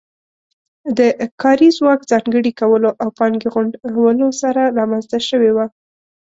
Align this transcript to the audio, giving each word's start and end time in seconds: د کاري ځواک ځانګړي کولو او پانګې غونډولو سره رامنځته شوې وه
د 0.97 0.99
کاري 1.41 1.69
ځواک 1.77 1.99
ځانګړي 2.11 2.51
کولو 2.59 2.89
او 3.01 3.07
پانګې 3.17 3.49
غونډولو 3.95 4.27
سره 4.41 4.61
رامنځته 4.77 5.17
شوې 5.29 5.51
وه 5.53 5.65